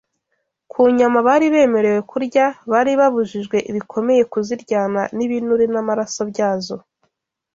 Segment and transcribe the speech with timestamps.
[0.71, 6.75] Ku nyama bari bemerewe kurya, bari babujijwe bikomeye kuziryana n’ibinure n’amaraso byazo.